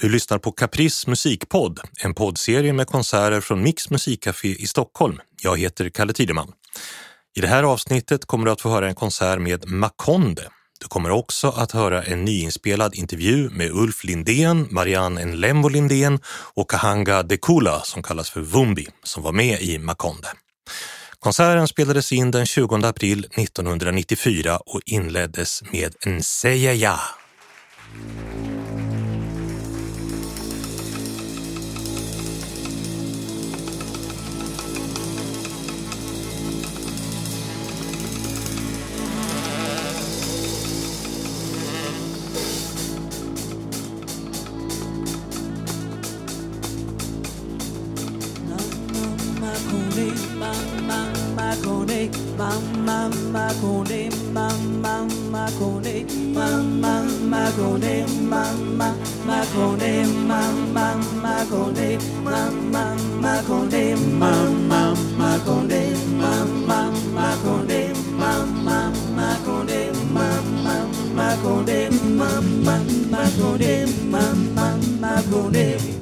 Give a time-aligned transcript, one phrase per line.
[0.00, 5.20] Du lyssnar på Caprice musikpodd, en poddserie med konserter från Mix musikcafé i Stockholm.
[5.42, 6.52] Jag heter Kalle Tideman.
[7.36, 10.48] I det här avsnittet kommer du att få höra en konsert med Makonde.
[10.80, 16.18] Du kommer också att höra en nyinspelad intervju med Ulf Lindén, Marianne Enlembo Lindén
[16.54, 20.28] och Kahanga Dekula som kallas för Vumbi som var med i Makonde.
[21.18, 25.94] Konserten spelades in den 20 april 1994 och inleddes med
[58.30, 58.94] mama,
[59.26, 65.82] Maconde, mama, Maconde, mama, Maconde, mama, Maconde,
[66.16, 69.80] mama, Maconde, mama, Maconde,
[70.14, 70.76] mama,
[71.16, 72.76] Maconde, mama,
[73.10, 75.99] Maconde, mama, Maconde.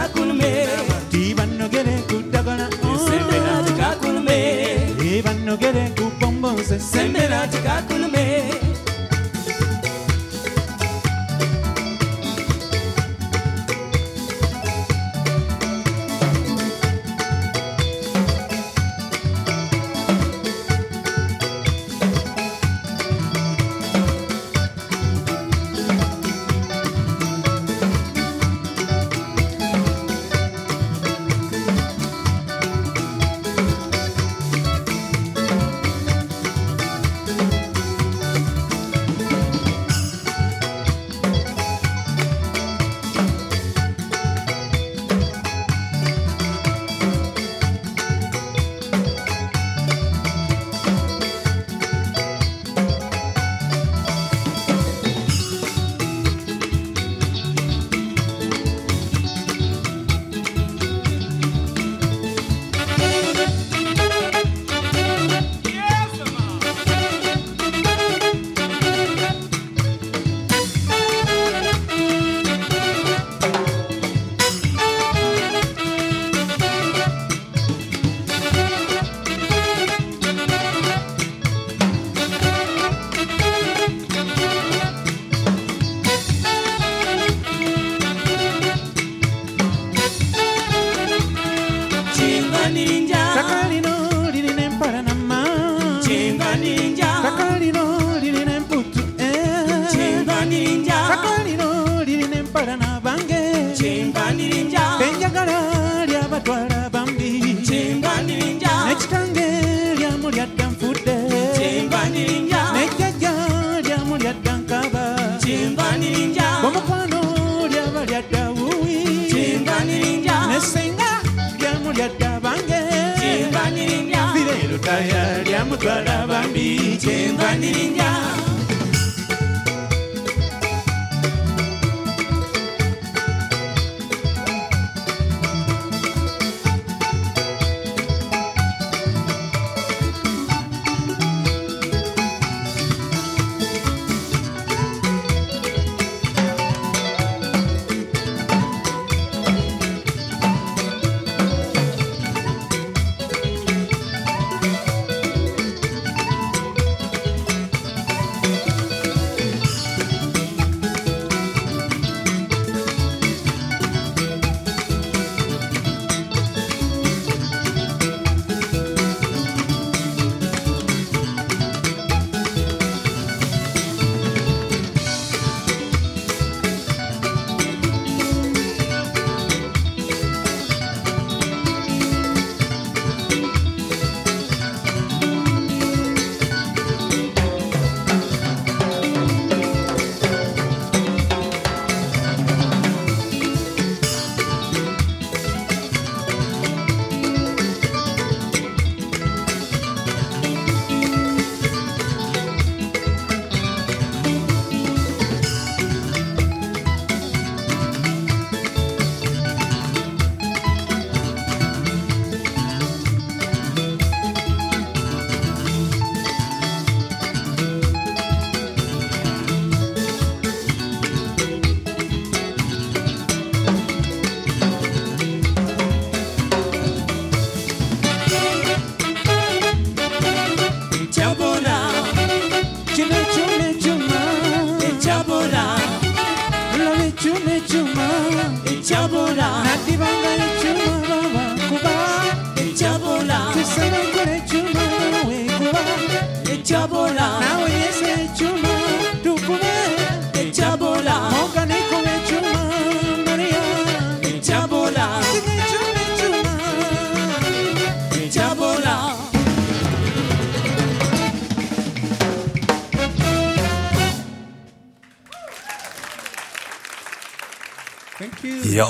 [0.00, 0.66] kakulme
[1.10, 2.68] Divanno gere kudagona
[3.06, 4.36] Sembenati kakulme
[4.98, 7.89] Divanno gere kupombose Sembenati kakulme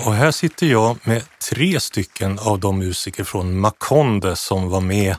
[0.07, 5.17] Och här sitter jag med tre stycken av de musiker från Makonde som var med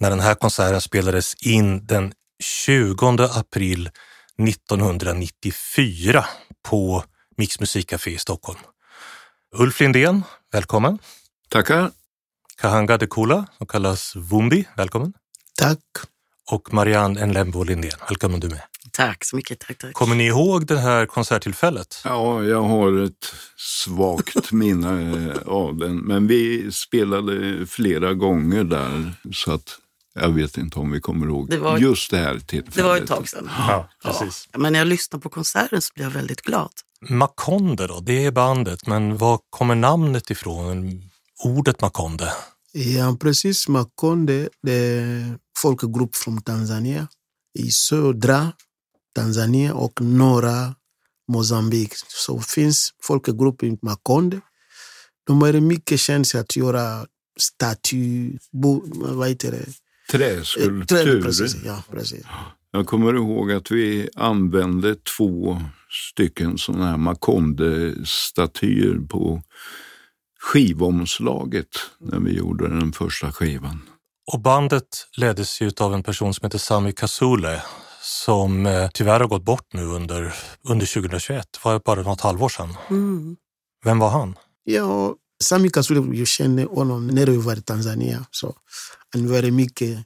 [0.00, 2.12] när den här konserten spelades in den
[2.42, 3.90] 20 april
[4.48, 6.24] 1994
[6.68, 7.04] på
[7.36, 8.58] Mix musikcafé i Stockholm.
[9.56, 10.98] Ulf Lindén, välkommen!
[11.48, 11.90] Tackar!
[12.60, 15.12] Kahanga Dekula, som kallas Wumbi, välkommen!
[15.58, 15.78] Tack!
[16.50, 18.69] Och Marianne Enlembo Lindén, välkommen du med!
[18.92, 19.58] Tack så mycket.
[19.58, 19.92] Tack, tack.
[19.92, 22.00] Kommer ni ihåg det här konserttillfället?
[22.04, 25.96] Ja, jag har ett svagt minne eh, av den.
[25.96, 29.78] Men vi spelade flera gånger där så att
[30.14, 32.74] jag vet inte om vi kommer ihåg det var, just det här tillfället.
[32.74, 33.50] Det var ett tag sedan.
[33.58, 34.48] Ja, precis.
[34.52, 34.58] Ja.
[34.58, 36.70] Men när jag lyssnar på konserten så blir jag väldigt glad.
[37.08, 41.02] Makonde då, det är bandet, men var kommer namnet ifrån?
[41.44, 42.32] Ordet Makonde?
[42.72, 43.68] Ja, precis.
[43.68, 47.08] Makonde, det är folkgrupp från Tanzania
[47.58, 48.52] i södra
[49.14, 50.74] Tanzania och norra
[51.28, 51.96] Mozambique.
[52.08, 54.40] Så finns folkgrupp i Makonde.
[55.26, 57.06] De är mycket kända att göra
[57.38, 59.56] staty, bo, vad heter det?
[59.56, 59.64] Eh,
[60.10, 61.22] träd, Träskulptur.
[61.22, 62.24] Precis, ja, precis.
[62.72, 65.62] Jag kommer ihåg att vi använde två
[66.12, 69.42] stycken sådana här Makonde-statyer på
[70.40, 73.82] skivomslaget när vi gjorde den första skivan.
[74.32, 77.62] Och bandet leddes ju av en person som heter Sami Kasule
[78.10, 81.48] som eh, tyvärr har gått bort nu under, under 2021.
[81.52, 82.76] Det var bara något halvår sedan.
[82.90, 83.36] Mm.
[83.84, 84.38] Vem var han?
[84.64, 88.26] Ja, Sami Kasule, jag kände honom när vi var i Tanzania.
[88.30, 88.54] Så
[89.12, 89.98] han var mycket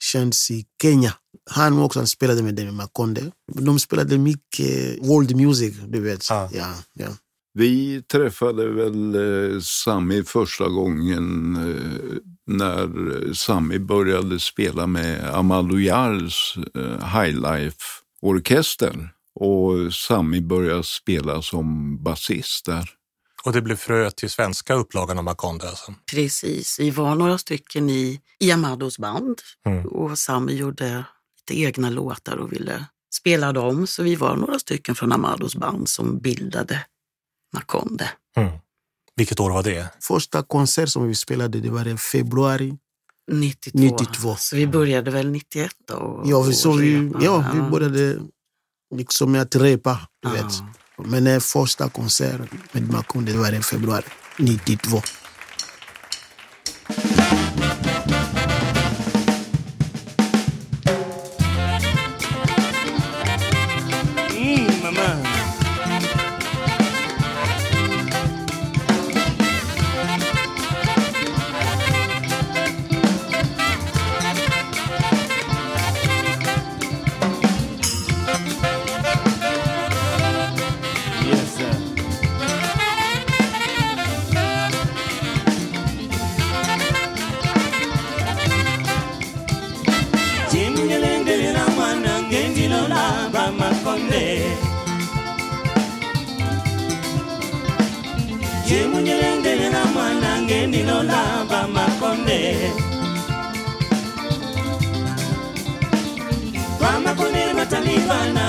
[0.00, 1.14] känd i Kenya.
[1.50, 3.32] Han också han spelade med dem i Makonde.
[3.52, 6.30] De spelade mycket world music, du vet.
[6.30, 6.48] Ah.
[6.52, 7.08] Ja, ja.
[7.54, 12.16] Vi träffade väl eh, Sami första gången eh,
[12.46, 19.08] när Sami började spela med Amadou Jars eh, Highlife-orkester.
[19.40, 22.90] Och Sami började spela som basist där.
[23.44, 25.94] Och det blev frö till svenska upplagan av Makonde alltså.
[26.12, 29.86] Precis, vi var några stycken i, i Amados band Mm.
[29.86, 31.04] och Sami gjorde
[31.48, 33.86] lite egna låtar och ville spela dem.
[33.86, 36.84] Så vi var några stycken från Amados band som bildade
[37.52, 38.10] Makonde.
[38.36, 38.52] Mm.
[39.16, 39.88] Vilket år var det?
[40.00, 42.78] Första konsert som vi spelade det var i februari.
[43.32, 43.78] 92.
[43.78, 44.36] 92.
[44.36, 46.22] Så vi började väl 91 då?
[46.26, 47.18] Ja, vi, så vi, repa.
[47.24, 48.18] ja, vi började
[48.94, 49.98] liksom med att repa.
[50.22, 50.34] Du Ja.
[50.34, 50.52] vet.
[51.10, 54.04] Men den första konserten med Makonde var i februari
[54.38, 55.02] 92.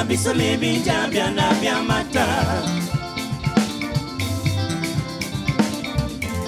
[0.04, 2.26] na bisole bija bya na bya mata.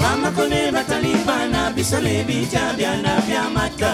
[0.01, 3.91] Mama kone bataliba na bisole bija bya na bya mata.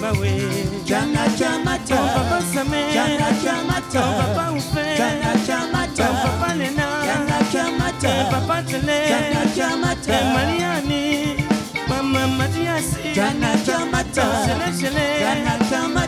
[0.00, 0.34] Mawe.
[0.86, 2.82] Chana chamata papa same.
[2.94, 4.84] Chana chamata papa ufe.
[4.98, 8.98] Chana chamata papa lena chana chamata papa tele.
[9.10, 11.04] Chana chamata Mariani.
[11.88, 13.14] Mama Matiasi.
[13.16, 15.54] Chana chamata shele shele chana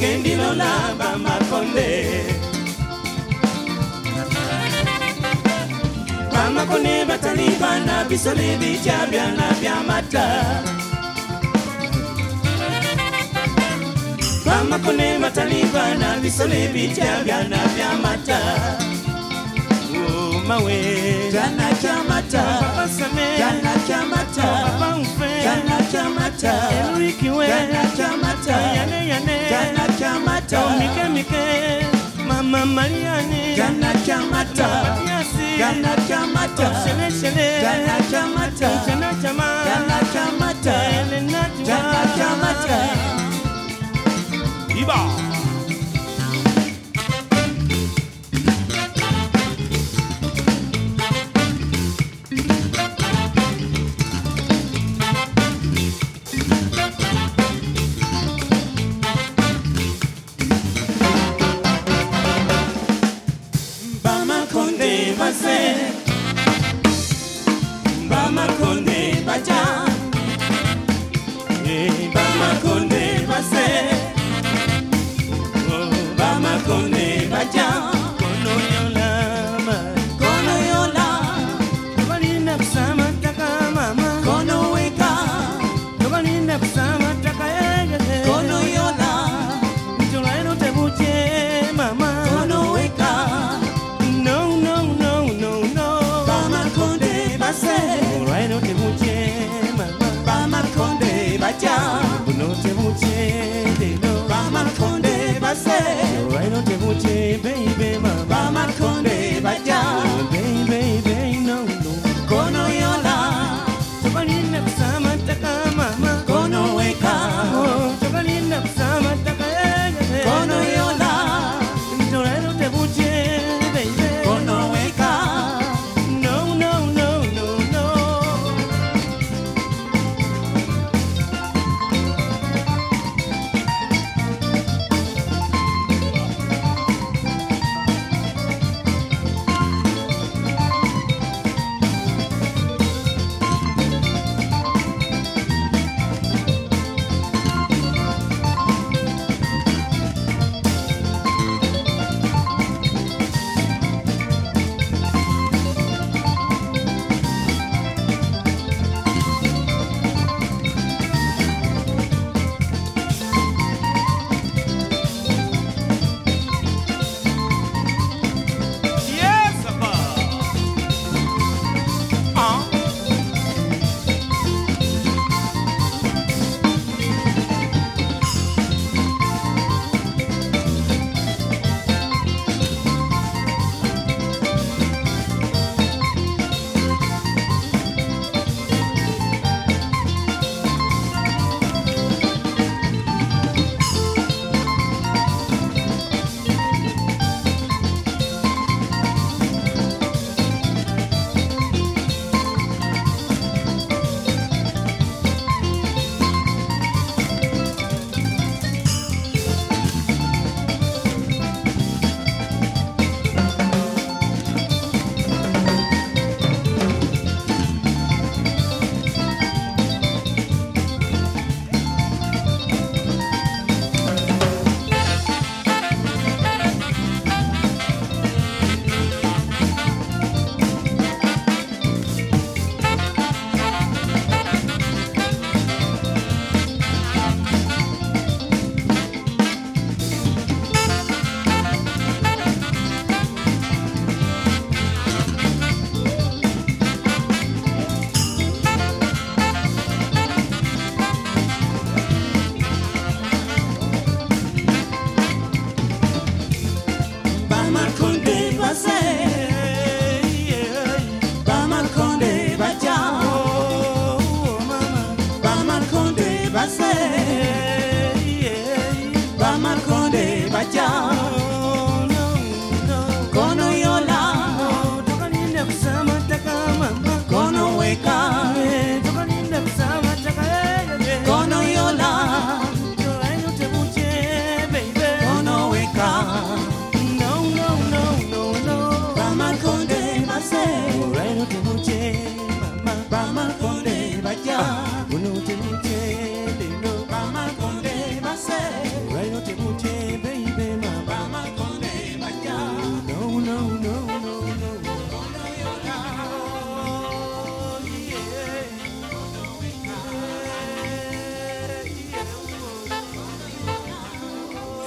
[0.00, 1.88] okendi lolamba makonde.
[6.32, 10.24] Bamakone batali bana biso ne bijya byana byamata
[14.46, 18.40] bamakone batali bana biso ne bijya byana byamata
[20.50, 28.98] mawe Jana chamata Papa same Jana chamata Papa ufe Jana chamata Eluikiwe Jana chamata Yane
[29.10, 31.86] yane Jana chamata Mike mike
[32.28, 40.74] Mama Mariani Jana chamata Matiasi Jana chamata Shele shele Jana chamata Jana chama Jana chamata
[40.98, 42.78] Elena Jana chamata
[44.80, 45.29] Iba
[68.08, 69.84] Bamakonde baja,
[71.64, 73.89] eh, Bamakonde base.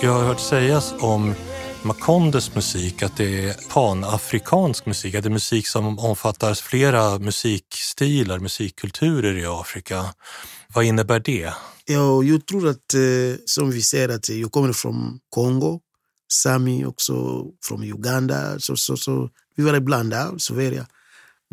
[0.04, 1.34] Jag har hört sägas om
[1.86, 8.40] Makondes musik att det är panafrikansk musik, att det är musik som omfattar flera musikstilar,
[8.40, 10.06] musikkulturer i Afrika.
[10.74, 11.54] Vad innebär det?
[11.86, 15.80] Ja, jag tror att, eh, som vi säger, att eh, jag kommer från Kongo,
[16.34, 20.86] Sami också från Uganda, så, så, så vi var ibland där, Sverige.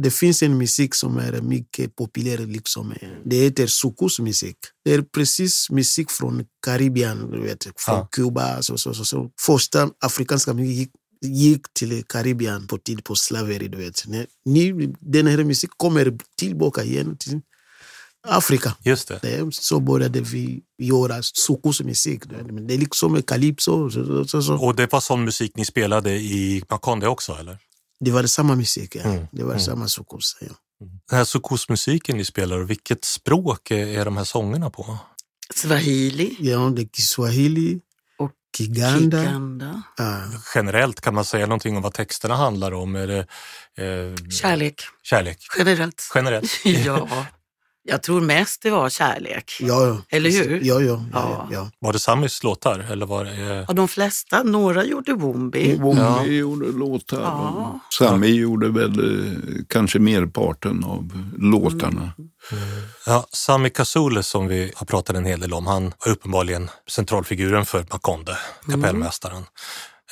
[0.02, 2.94] Det finns en musik som är mycket populär, liksom.
[3.24, 4.56] det heter soukous-musik.
[4.84, 8.08] Det är precis musik från Karibien, du vet, från Ja.
[8.12, 8.62] Kuba.
[8.62, 9.30] Så, så, så, så.
[9.46, 10.90] Första afrikanska musik
[11.26, 13.68] gick, till Karibien på tid på slaveri.
[13.68, 14.04] Du vet.
[14.44, 17.40] Ni, den här musiken kommer tillbaka igen till
[18.28, 18.76] Afrika.
[18.82, 19.18] Just det.
[19.22, 22.22] Det så började vi göra soukous-musik.
[22.68, 23.90] Det är liksom calypso.
[23.90, 24.54] Så, så, så.
[24.54, 27.58] Och det var sån musik ni spelade i Makonde också, eller?
[28.00, 28.96] Det var samma musik.
[28.96, 29.02] Ja.
[29.02, 29.60] Mm, Det var mm.
[29.64, 30.36] samma soukous.
[30.40, 30.46] Ja.
[31.10, 34.98] Den här soukous-musiken ni spelar, vilket språk är, de här sångerna på?
[35.54, 37.80] Swahili Ja, det är Kiswahili,
[38.18, 39.22] och Kiganda.
[39.24, 39.82] Kiganda.
[39.96, 40.22] Ja.
[40.54, 42.96] Generellt, kan man säga någonting om vad texterna handlar om?
[42.96, 43.18] Är det
[43.76, 45.38] eh, Kärlek, kärlek?
[45.58, 46.10] generellt.
[46.14, 46.60] Generellt?
[46.64, 47.26] ja,
[47.90, 49.52] jag tror mest det var kärlek.
[49.60, 49.96] Ja, ja.
[50.08, 50.60] Eller hur?
[50.62, 50.80] Ja, ja.
[50.80, 51.48] ja, Ja.
[51.50, 51.70] ja.
[51.78, 52.86] Var det Samis låtar?
[52.90, 55.76] Eller var det, eh, Ja, de flesta, några gjorde Wombi.
[55.78, 56.24] Wombi Ja.
[56.26, 57.20] gjorde låtar.
[57.20, 57.80] Ja.
[57.98, 59.32] Sami gjorde väl eh,
[59.68, 62.12] kanske merparten av låtarna.
[63.06, 67.66] Ja, Sami Kasule som vi har pratat en hel del om, han var uppenbarligen centralfiguren
[67.66, 68.38] för Makonde,
[68.72, 69.36] kapellmästaren.
[69.36, 69.44] Eh,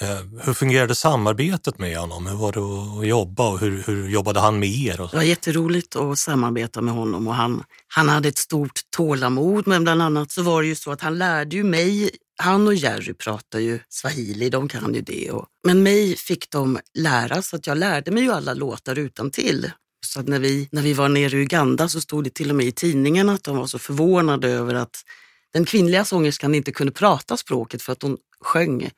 [0.01, 2.27] Eh, hur fungerade samarbetet med honom?
[2.27, 5.01] Hur var det att jobba och hur, hur jobbade han med er?
[5.01, 9.67] Och Det var jätteroligt att samarbeta med honom och han, han hade ett stort tålamod
[9.67, 12.75] men bland annat så var det ju så att han lärde ju mig, han och
[12.75, 15.31] Jerry pratar ju swahili, de kan ju det.
[15.31, 19.31] Och, men mig fick de lära så att jag lärde mig ju alla låtar utan
[19.31, 19.71] till.
[20.07, 22.57] Så att när vi, när vi var nere i Uganda så stod det till och
[22.57, 25.03] med i tidningen att de var så förvånade över att
[25.53, 28.91] den kvinnliga sångerskan inte kunde prata språket för att hon sjöng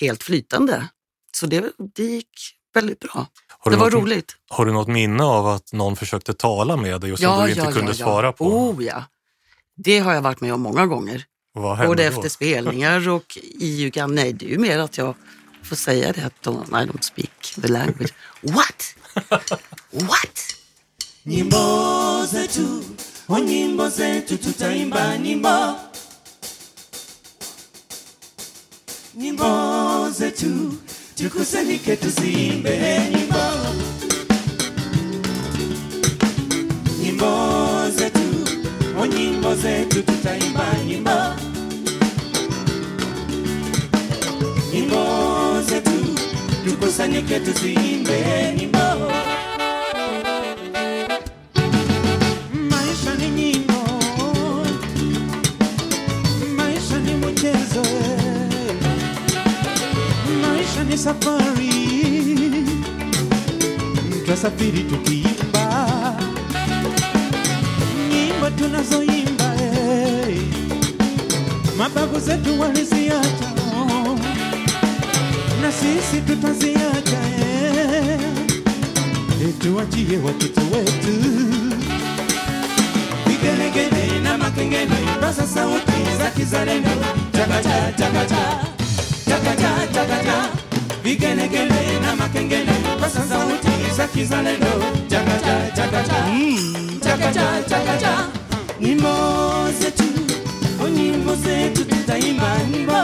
[0.00, 0.88] helt flytande.
[1.36, 3.26] Så det, det gick väldigt bra.
[3.58, 4.36] Har Det var något, roligt.
[4.48, 7.72] Har du något minne av att någon försökte tala med dig och som du inte
[7.72, 8.44] kunde svara på?
[8.46, 9.04] Oh ja.
[9.76, 11.24] Det har jag varit med om många gånger.
[11.54, 12.02] Både då?
[12.02, 14.14] efter spelningar och i Uganda.
[14.22, 15.14] Nej, det är ju mer att jag
[15.62, 18.14] får säga det att de, I don't speak the language.
[18.40, 18.94] What?
[19.90, 20.56] What?
[21.26, 22.66] nyimbo zetu
[23.26, 25.74] o nyimbo zetu tutaimba nyimbo
[29.14, 29.75] nyimbo
[30.10, 30.72] zetu
[31.16, 32.78] tukusanyike tuziimbe
[33.10, 33.44] nyimbo
[37.02, 38.20] nyimbo zetu
[39.00, 41.10] o nyimbo zetu tutaimba nyimbo.
[44.72, 45.02] Nyimbo
[45.68, 45.90] zetu
[46.64, 48.18] tukusanyike tuziimbe
[48.58, 48.85] nyimbo
[61.06, 62.66] safari,
[64.26, 65.66] twasafiri tukiimba.
[68.10, 70.38] Nyimbo tunazoimba, eh,
[71.78, 73.50] mababu zetu waliziacha,
[75.62, 78.20] na sisi tutaziacha, eh,
[79.42, 81.14] eh, tuachie watoto wetu.
[83.26, 86.90] Vigelegele na makengele pasa sauti za kizalendo.
[87.32, 88.42] Chakacha chakacha
[89.28, 90.65] chakacha chakacha
[91.06, 94.66] vigelegele na makengele pasa sauti za kizalendo.
[95.08, 96.98] Chakacha chakacha mm.
[97.00, 98.12] chakacha chakacha
[98.80, 99.08] nyimbo
[99.80, 100.04] zetu
[100.84, 103.00] o nyimbo zetu tutaimba nyimbo.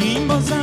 [0.00, 0.56] Nyimbo za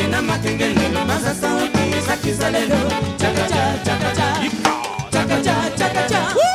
[0.00, 2.76] vigelegele na makengele kwanza sauti za kizalendo.
[3.16, 4.34] Chakacha chakacha
[5.10, 6.49] chakacha chakacha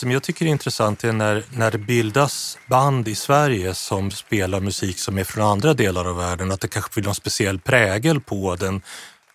[0.00, 4.60] som jag tycker är intressant är när, när det bildas band i Sverige som spelar
[4.60, 8.20] musik som är från andra delar av världen, att det kanske blir någon speciell prägel
[8.20, 8.82] på den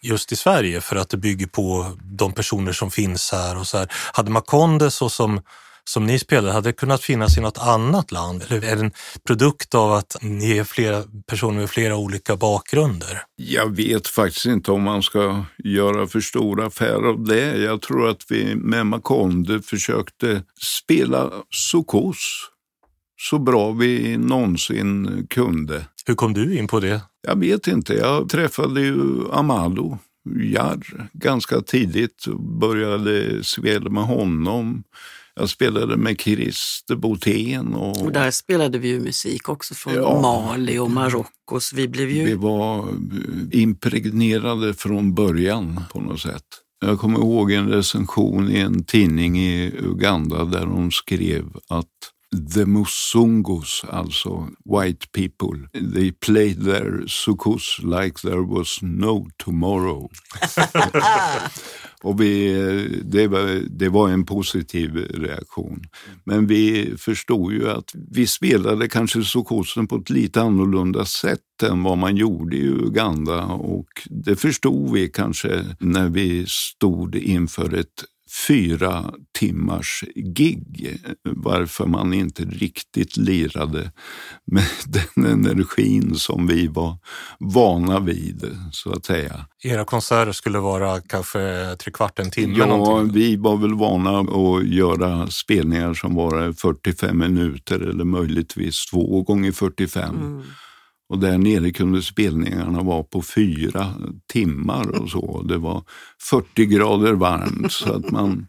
[0.02, 3.58] just i Sverige för att det bygger på de personer som finns här.
[3.58, 3.88] och så här.
[4.14, 5.42] Hade Makonde så som,
[5.90, 8.44] som ni spelade, hade kunnat finnas i något annat land?
[8.48, 8.92] Eller är det en
[9.28, 13.22] produkt av att ni är flera personer med flera olika bakgrunder?
[13.36, 17.58] Jag vet faktiskt inte om man ska göra för stor affär av det.
[17.58, 22.50] Jag tror att vi med Makonde försökte spela Sokos
[23.30, 25.86] så bra vi någonsin kunde.
[26.06, 27.02] Hur kom du in på det?
[27.28, 27.94] Jag vet inte.
[27.94, 29.98] Jag träffade ju Amado
[30.44, 34.84] Jarr ganska tidigt och började spela med honom.
[35.40, 37.74] Jag spelade med Christer Botén.
[37.74, 40.22] Och, Och där spelade vi ju musik också från Ja.
[40.22, 41.60] Mali och Marocko.
[41.74, 42.26] Vi blev ju...
[42.26, 46.44] vi var eh, impregnerade från början på något sätt.
[46.86, 51.86] Jag kommer ihåg en recension i en tidning i Uganda där de skrev att
[52.56, 60.10] The Musungos, alltså white people, they played their sukus like there was no tomorrow.
[62.02, 62.54] Och vi,
[63.04, 65.84] det, var, det var en positiv reaktion.
[66.24, 71.84] Men vi förstod ju att vi spelade kanske Sokosen på ett lite annorlunda sätt än
[71.84, 73.46] vad man gjorde i Uganda.
[73.46, 78.04] Och det förstod vi kanske när vi stod inför ett
[78.48, 80.98] fyra timmars gig.
[81.24, 83.92] Varför man inte riktigt lirade
[84.46, 84.64] med
[85.16, 86.98] den energin som vi var
[87.40, 89.46] vana vid, så att säga.
[89.64, 93.14] Era konserter skulle vara kanske tre kvart, en timme Ja, någonting.
[93.14, 99.52] vi var väl vana att göra spelningar som var 45 minuter eller möjligtvis två gånger
[99.52, 100.16] 45.
[100.16, 100.44] Mm.
[101.10, 103.94] Och där nere kunde spelningarna vara på fyra
[104.28, 105.42] timmar och så.
[105.42, 105.84] Det var
[106.22, 108.48] 40 grader varmt så att man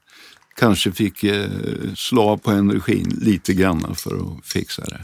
[0.56, 1.50] kanske fick eh,
[1.94, 5.00] slå av på energin lite grann för att fixa det.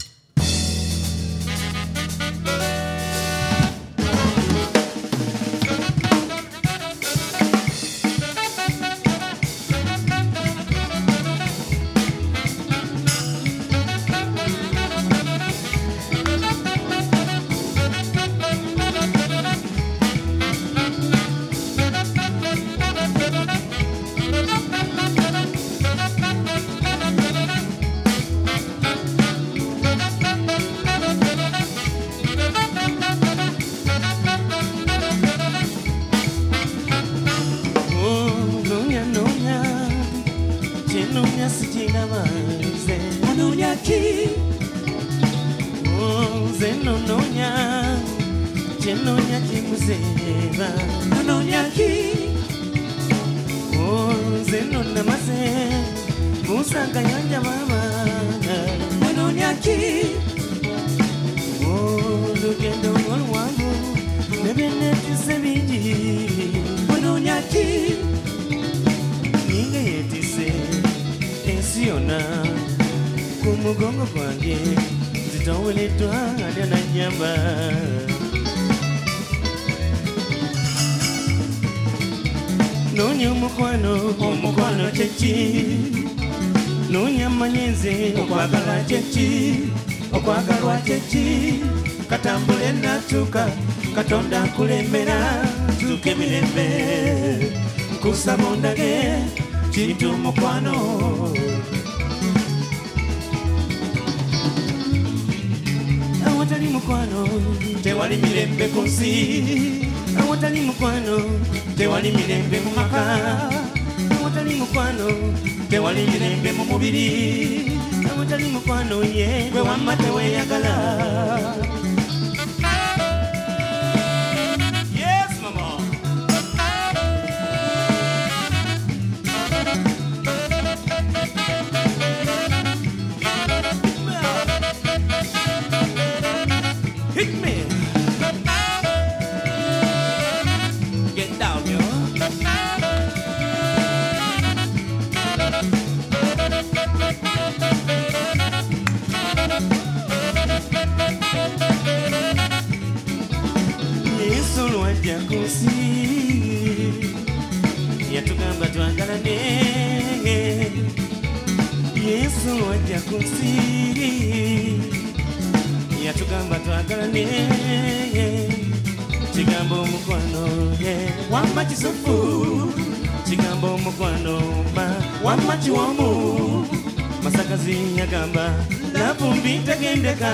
[178.13, 178.45] yagamba
[178.93, 180.33] napumbi tegendeka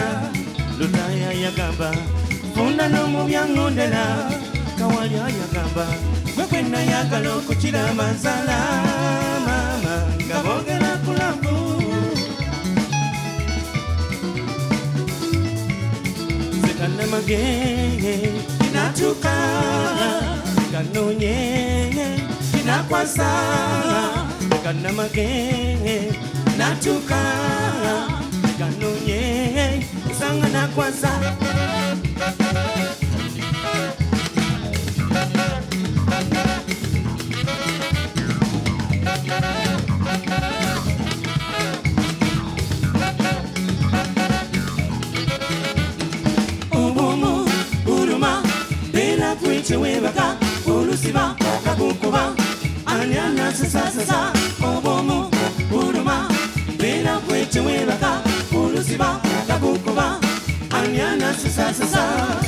[0.79, 1.89] lutaaya yagamba
[2.53, 4.05] funda n'omu byaŋŋondera
[4.77, 5.85] kawalya yagamba
[6.35, 8.59] gwe kwenna yagala okukira amanzala
[9.45, 9.95] maama
[10.27, 11.55] nga boogera kulabu
[16.79, 18.15] kanamagenge
[18.59, 19.35] kinatuka.
[20.71, 21.35] Kanonye
[22.51, 22.77] kana
[24.63, 26.28] kanamagenge
[26.59, 27.21] natuka
[28.59, 29.21] ganonye
[30.19, 31.11] sangana kwanza.
[46.71, 47.45] Obumu
[47.85, 48.43] buluma
[48.93, 50.35] bera bwitewebaka
[50.67, 52.23] olusiba okakukuba
[52.85, 54.38] ani anasisasasa
[61.17, 62.38] na na sa sa sa.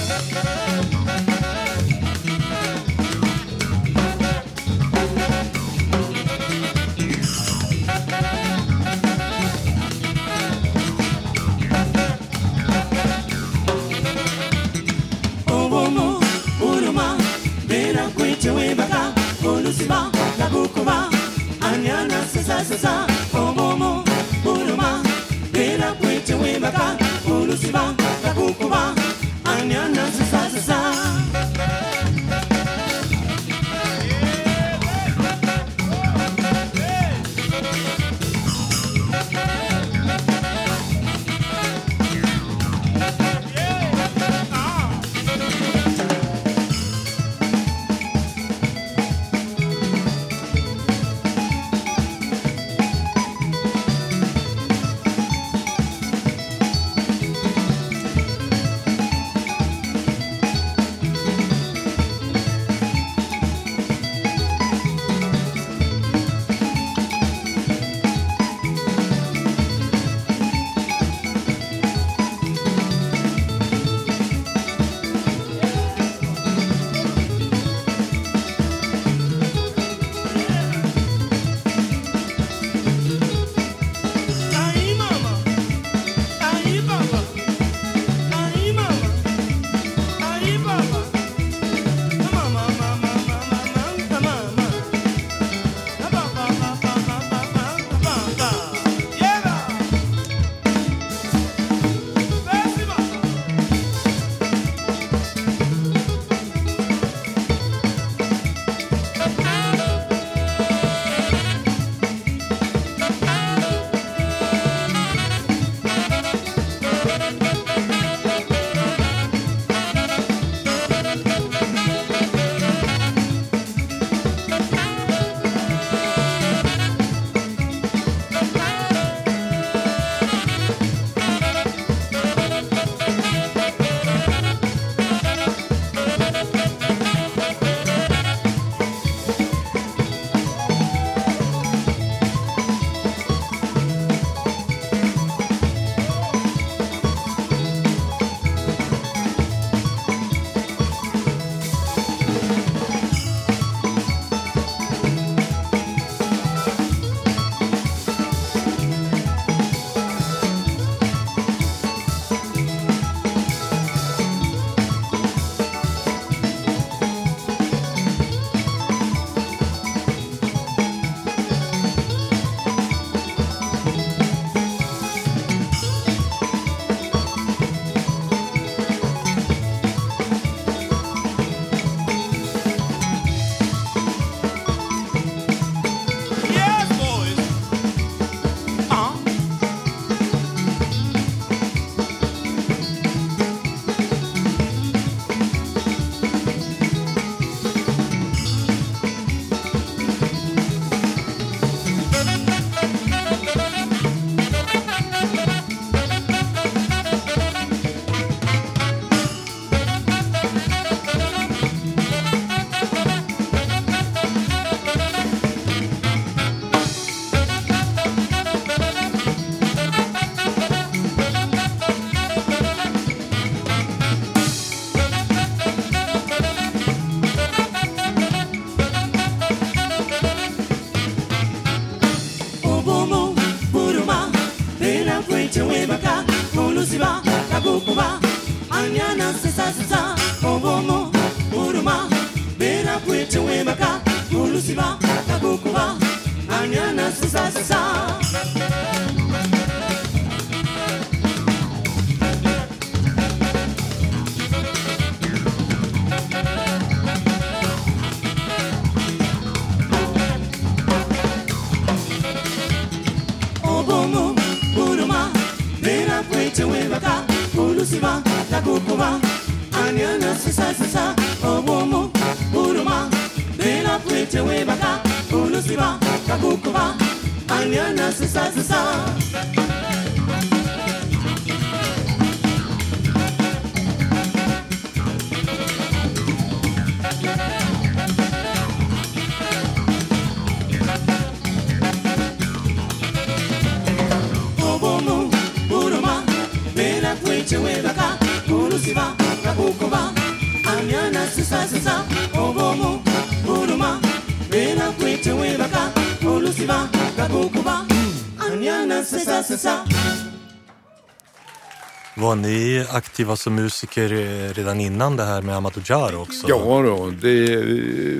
[312.32, 316.48] Var ni aktiva som musiker eh, redan innan det här med Amadou också?
[316.50, 317.56] Ja då, det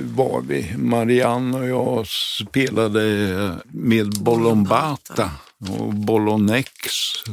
[0.02, 0.76] var vi.
[0.76, 3.02] Marianne och jag spelade
[3.64, 5.30] med Bolombata
[5.70, 6.82] och Bolonex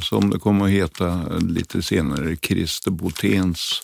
[0.02, 3.82] som det kommer att heta lite senare, Christer Boténs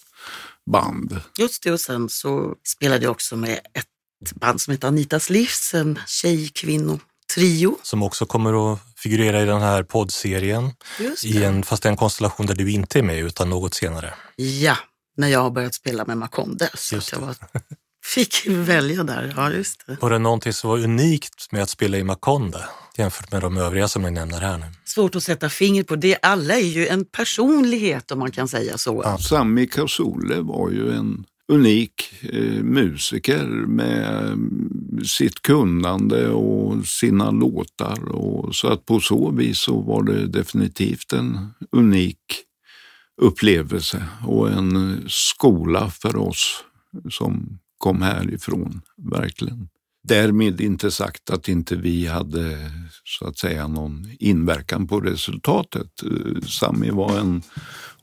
[0.71, 1.21] band.
[1.37, 5.73] Just det, och sen så spelade jag också med ett band som heter Anitas livs,
[5.73, 7.77] en tjej-kvinno-trio.
[7.83, 10.71] Som också kommer att figurera i den här poddserien,
[11.23, 14.13] i en, fast en konstellation där du inte är med utan något senare.
[14.35, 14.77] Ja,
[15.17, 16.69] när jag har börjat spela med Makonde.
[16.73, 17.35] Så jag var,
[18.05, 19.33] fick välja där.
[19.37, 19.97] Ja, just det.
[20.01, 22.65] Var det någonting som var unikt med att spela i Makonde
[22.97, 24.65] jämfört med de övriga som ni nämner här nu?
[24.85, 26.17] Svårt att sätta finger på det.
[26.21, 29.01] Alla är ju en personlighet om man kan säga så.
[29.03, 29.17] Ja.
[29.17, 34.37] Sami Kasule var ju en unik eh, musiker med
[35.05, 38.11] sitt kunnande och sina låtar.
[38.11, 42.17] Och, så att på så vis så var det definitivt en unik
[43.21, 46.63] upplevelse och en skola för oss
[47.09, 49.69] som kom härifrån, verkligen.
[50.07, 52.71] Därmed inte sagt att inte vi hade
[53.03, 56.03] så att säga någon inverkan på resultatet.
[56.03, 57.41] Eh, Sami var en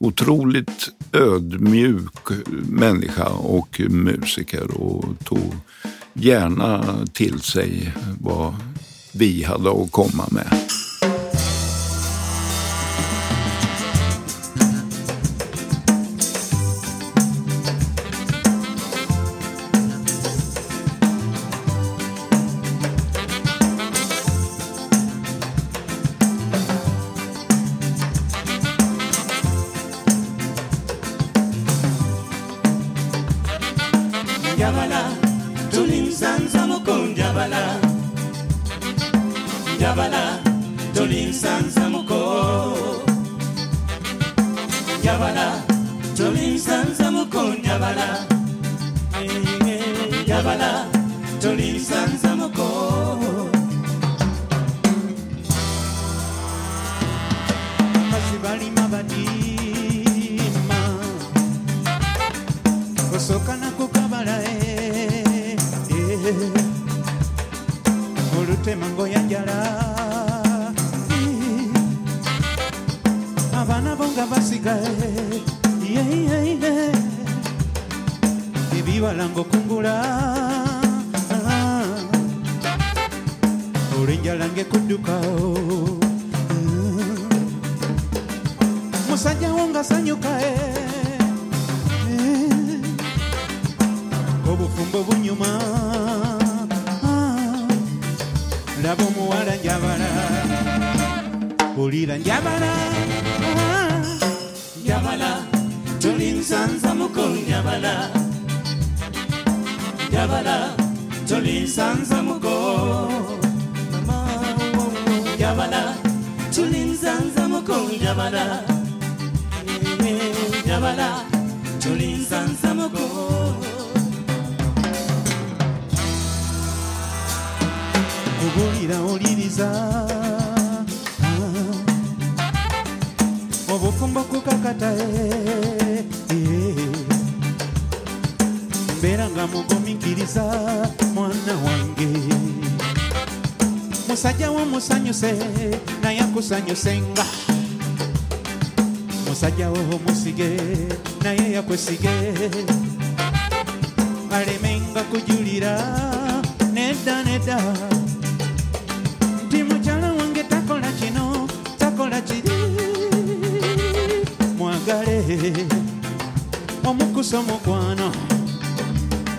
[0.02, 2.14] otroligt ödmjuk
[2.68, 5.54] människa och musiker och tog
[6.12, 8.54] gärna till sig vad
[9.12, 10.60] vi hade att komma med.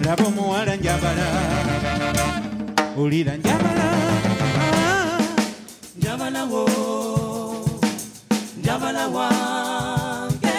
[0.05, 1.27] Laba omuwala njabala.
[2.97, 3.87] Olira njabala.
[5.97, 6.63] Njabala wo.
[8.59, 10.57] Njabala wange.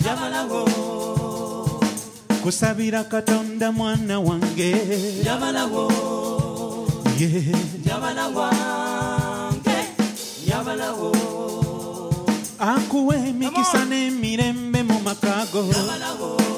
[0.00, 0.62] Njabala wo.
[2.42, 4.74] Kusabira katonda mwana wange.
[5.22, 5.84] Njabala wo.
[7.18, 7.44] Yeah.
[7.84, 9.78] njabala wange.
[10.46, 11.12] Njabala wo.
[12.58, 15.62] Akuwa emikisa n'emirembe mu makago.
[15.62, 16.57] Nga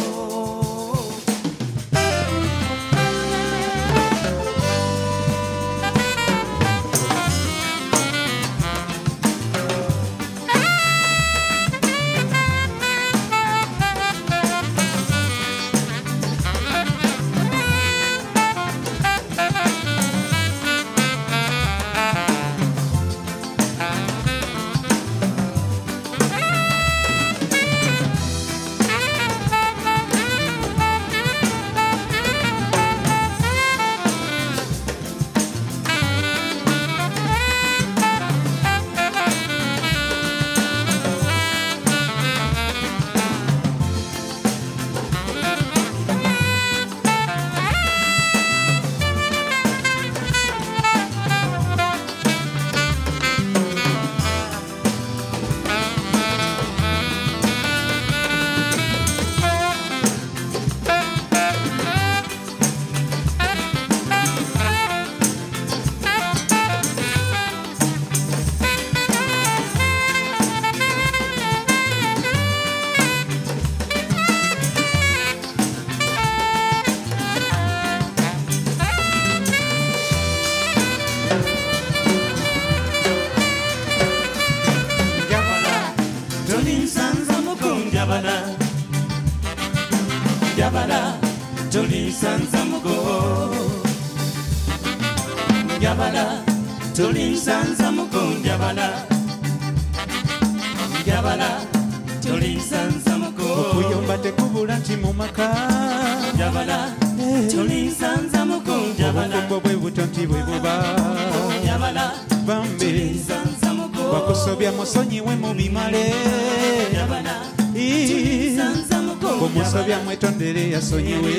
[120.03, 121.33] mwetondere yasonyiwe.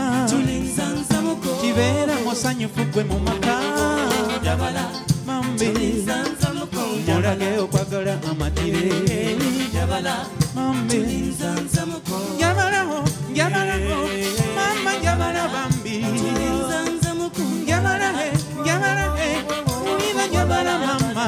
[0.00, 0.26] Ah,
[1.60, 3.54] kibeera musanyufu gwe mu maka.
[5.26, 5.68] Mambi
[7.06, 8.84] mulage okwagala amatire.
[10.54, 10.98] Mambi
[12.36, 12.98] njabalaho
[13.32, 13.98] njabalaho
[14.56, 15.96] mama njabala bambi.
[17.64, 18.28] Njabalahe
[18.62, 19.28] njabalahe
[19.94, 21.24] ulina njabala mama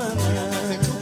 [0.00, 1.00] tulinsanzamuko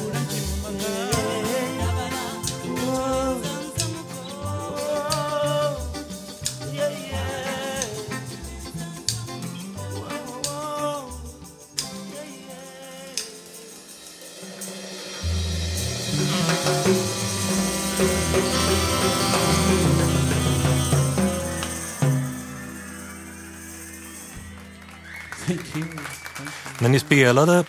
[26.81, 27.65] När ni spelade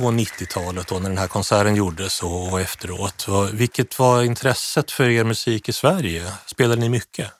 [0.00, 5.24] på 90-talet då när den här konserten gjordes och efteråt, vilket var intresset för er
[5.24, 6.22] musik i Sverige?
[6.46, 7.32] Spelade ni mycket?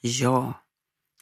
[0.00, 0.62] Ja,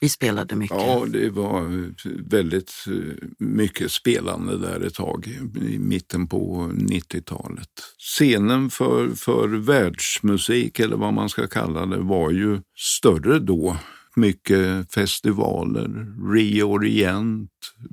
[0.00, 0.76] vi spelade mycket.
[0.76, 1.92] Ja, det var
[2.30, 5.26] väldigt eh, mycket spelande där ett tag
[5.62, 7.68] i mitten på 90-talet.
[7.98, 13.76] Scenen för, för världsmusik, eller vad man ska kalla det, var ju större då.
[14.20, 17.50] Mycket festivaler, Reorient,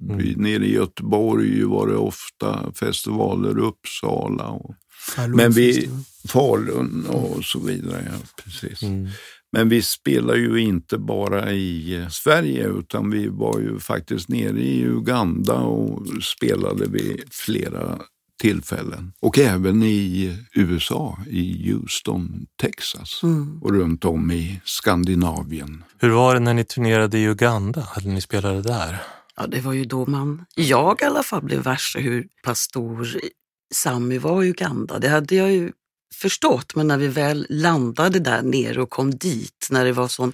[0.09, 0.33] mm.
[0.41, 4.75] nere i Göteborg var det ofta festivaler, Uppsala och
[5.35, 5.89] men vi.
[6.27, 8.03] Falun och så vidare.
[8.11, 8.81] Ja, precis.
[9.51, 14.59] Men vi spelar ju inte bara i eh, Sverige utan vi var ju faktiskt nere
[14.59, 17.99] i Uganda och spelade vid flera
[18.37, 19.13] tillfällen.
[19.19, 23.21] Och även i USA, i Houston, Texas
[23.61, 25.83] och runt om i Skandinavien.
[25.99, 27.87] Hur var det när ni turnerade i Uganda?
[27.97, 29.03] Eller ni spelade där?
[29.35, 33.07] Ja, det var ju då man, jag i alla fall, blev varse hur pass stor
[33.73, 34.99] Sami var i Uganda.
[34.99, 35.71] Det hade jag ju
[36.15, 40.33] förstått, men när vi väl landade där nere och kom dit, när det var sån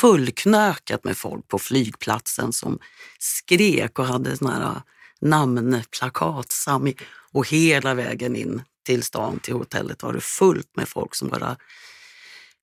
[0.00, 2.78] fullknökat med folk på flygplatsen som
[3.18, 4.82] skrek och hade såna här
[5.22, 6.94] namnplakat, Sami,
[7.32, 11.56] och hela vägen in till stan, till hotellet var det fullt med folk som bara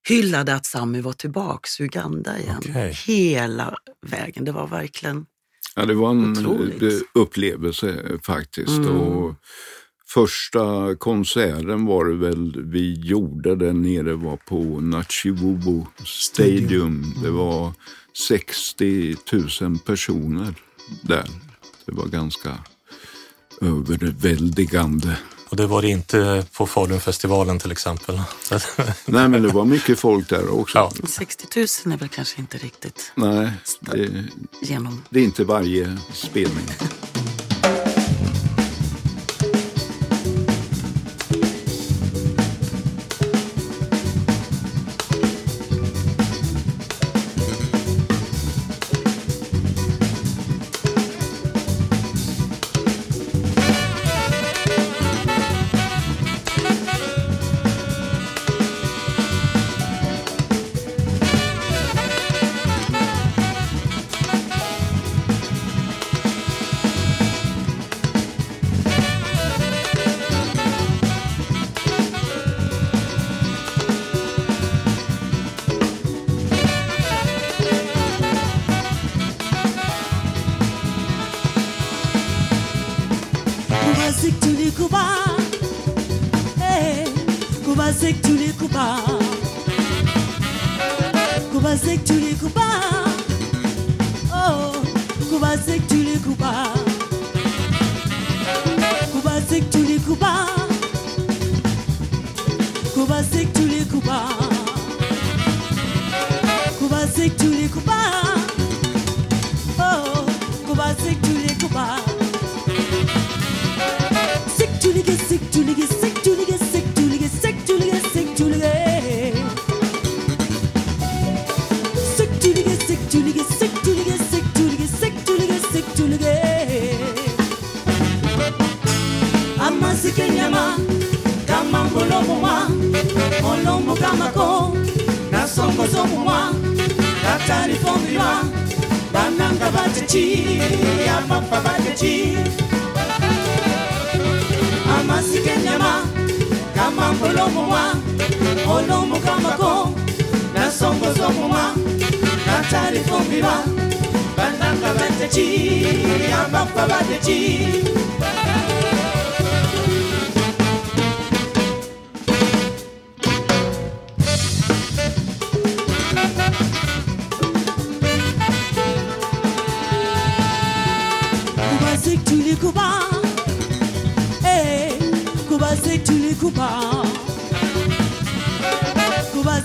[0.07, 2.57] hyllade att Sami var tillbaks i Uganda igen.
[2.69, 2.93] Okej.
[3.07, 3.75] Hela
[4.07, 4.45] vägen.
[4.45, 5.25] Det var verkligen
[5.75, 6.81] Ja, det var en Otroligt.
[6.81, 8.79] eh, upplevelse faktiskt.
[8.79, 9.35] Och
[10.07, 17.13] första konserten var det väl vi gjorde där nere var på Nachivubu Stadium.
[17.23, 17.73] Det var
[18.27, 19.15] 60
[19.61, 20.55] 000 personer
[21.01, 21.25] där.
[21.89, 22.57] Det var ganska
[23.61, 25.17] överväldigande.
[25.49, 28.21] Och det var det inte på Falunfestivalen till exempel.
[29.05, 30.77] Nej, men det var mycket folk där också.
[30.77, 30.91] Ja.
[31.07, 34.25] 60 000 är väl kanske inte riktigt Nej, det,
[34.61, 35.03] genom...
[35.09, 36.65] det är inte varje spelning.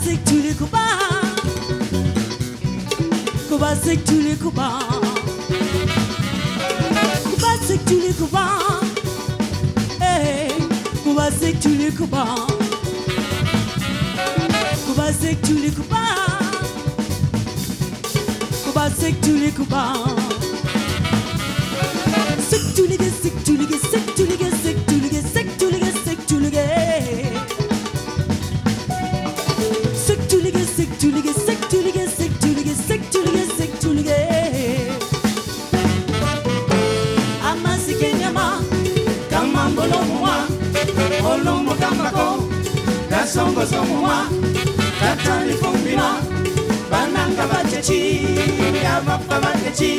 [0.05, 0.77] c'est que tu les coupes.
[3.49, 4.61] Cuba c'est que tu les coupes.
[7.31, 8.39] Cuba c'est que tu les coupes.
[11.05, 12.17] Cuba c'est que tu les coupes.
[15.21, 15.95] C'est que tu les coupes.
[18.65, 20.34] Cuba c'est que tu les coupes.
[45.25, 46.09] kanifumbira
[46.91, 48.01] bananga bateki
[48.95, 49.93] abafa bateki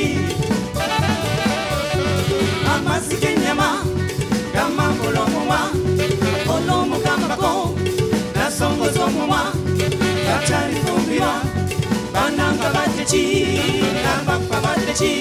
[2.76, 3.70] amazzi g'ennyama
[4.54, 5.60] gamambula omumwa
[6.54, 7.54] olw'omugambako
[8.36, 9.42] nasongoza omumwa
[10.28, 11.32] gakyalifumbira
[12.14, 13.24] bananga bateki
[14.14, 15.14] abafa bateki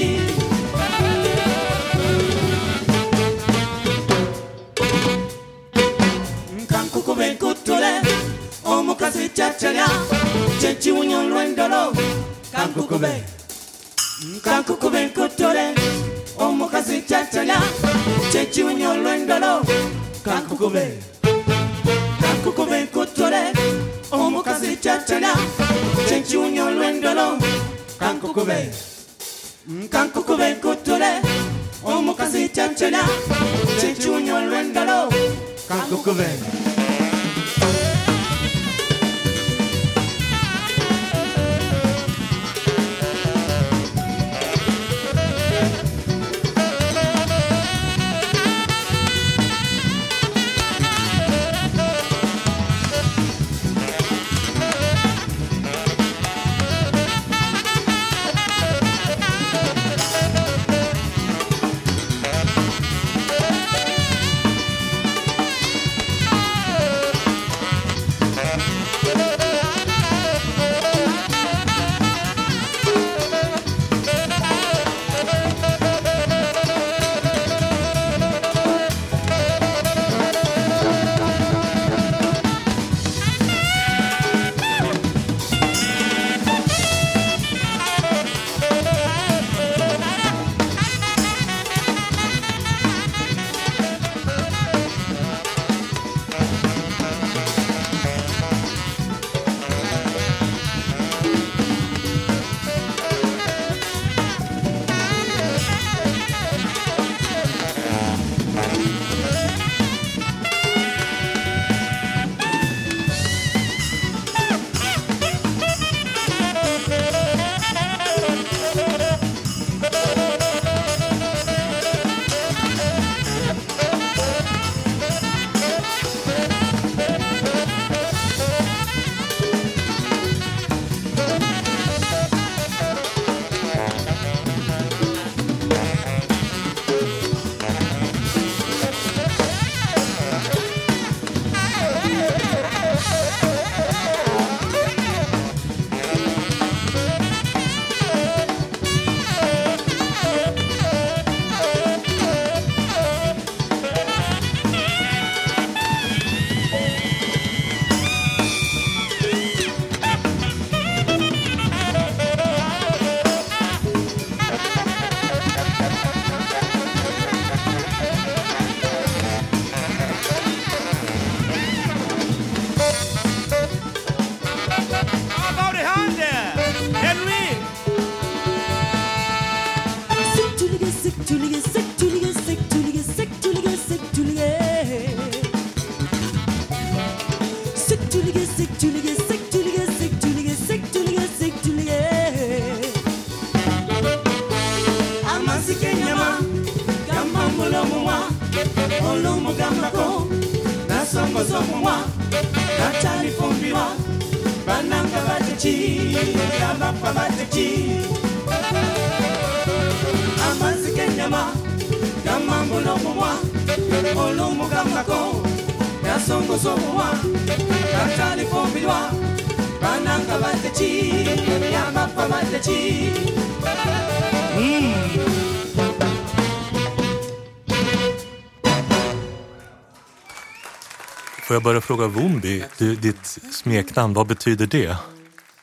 [231.54, 234.96] Får jag bara fråga Wumbi, du, ditt smeknamn, vad betyder det?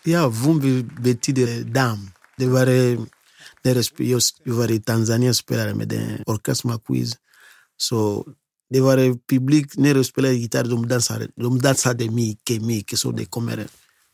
[0.04, 2.12] Ja, Vumbi betyder damm.
[2.38, 3.00] Det var eh,
[3.64, 7.14] när jag sp- jag var i Tanzania och spelade med den orkester quiz.
[7.78, 8.26] Så
[8.70, 13.00] det var eh, publik, när jag spelade gitarr, de dansade, de dansade mycket, mycket.
[13.00, 13.68] Så det kommer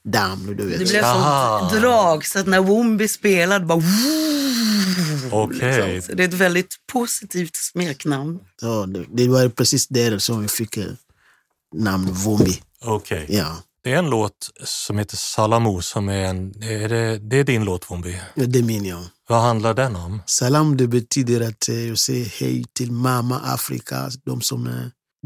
[0.03, 0.55] damm.
[0.57, 0.79] Du vet.
[0.79, 1.69] Det blev Aha.
[1.69, 3.81] sånt drag så att när Wombi spelade bara...
[5.31, 5.93] Okej.
[5.93, 6.11] Liksom.
[6.11, 8.39] Så det är ett väldigt positivt smeknamn.
[8.61, 10.85] Så det, det var precis där som vi fick eh,
[11.77, 12.61] namn Vumbi.
[12.85, 13.25] Okej.
[13.29, 16.63] Ja, Det är en låt som heter Salamu som är en...
[16.63, 18.21] Är det, det är din låt Wumbi.
[18.35, 19.03] Ja, det menar jag.
[19.29, 20.21] Vad handlar den om?
[20.25, 24.09] Salam det betyder att eh, jag säger hej till mamma Afrika.
[24.25, 24.73] De som eh,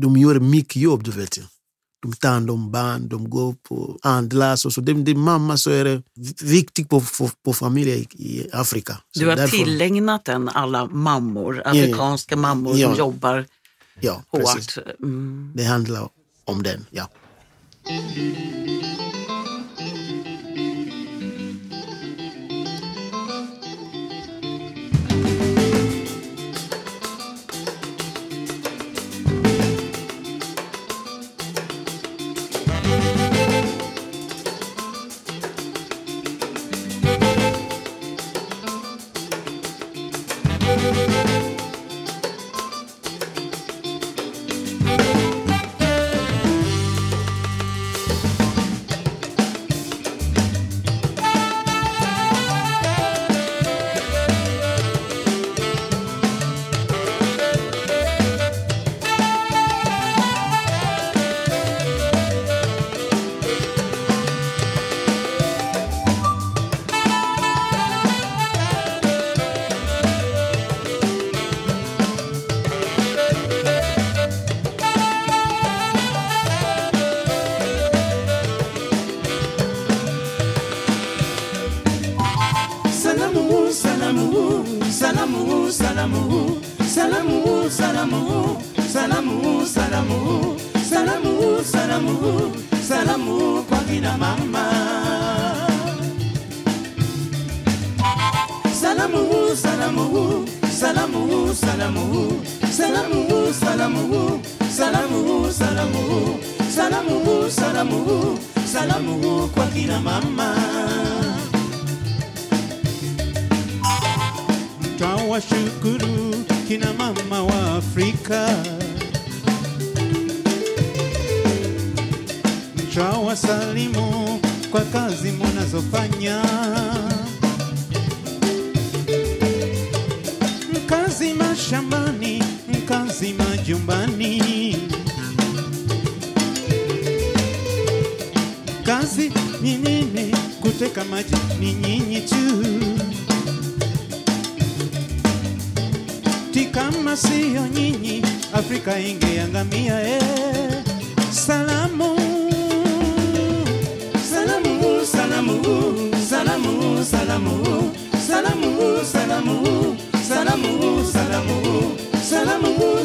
[0.02, 1.38] de gör mycket jobb, du vet.
[2.04, 4.82] De tar hand om barn, de går på andlas och så.
[4.82, 6.02] Det, det mamma så är det
[6.44, 8.98] viktigt på, på, på familjer i, i Afrika.
[9.12, 12.88] Så Du har därför- tillägnat den alla mammor, afrikanska mammor Ja.
[12.90, 13.46] som jobbar
[14.00, 14.42] Ja, hårt.
[14.42, 14.78] precis.
[15.04, 15.52] Mm.
[15.56, 16.10] Det handlar
[16.46, 17.10] om den, ja.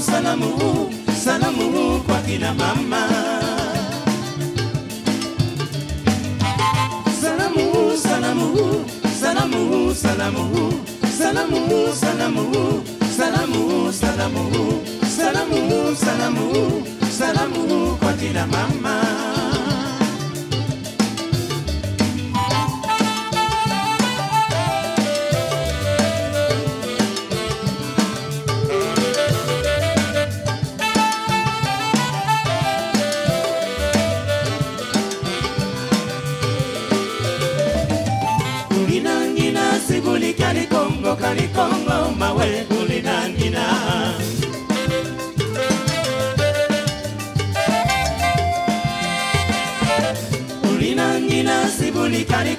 [0.07, 0.91] Salamu, salamu,
[1.25, 3.03] salamu kwa kina mama.
[7.21, 8.49] Salamu, salamu,
[9.21, 10.43] salamu, salamu,
[11.19, 12.45] salamu, salamu,
[13.19, 14.43] salamu, salamu,
[15.17, 16.47] salamu, salamu,
[17.19, 19.46] salamu kwa kina mama.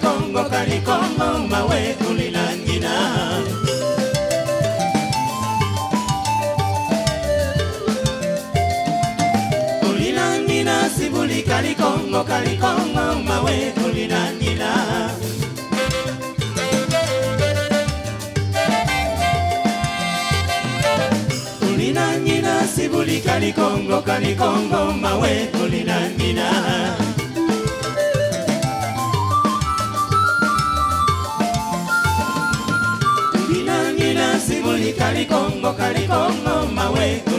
[0.08, 2.94] kongo kali kongo mawe tulilangina.
[9.82, 14.72] Tulilangina sibuli kali kongo kali kongo mawe tulilangina.
[21.60, 26.48] Tulilangina sibuli kali kongo kali kongo mawe tulilangina.
[34.88, 37.37] Kali Kali Congo, Kali Congo, Maweco.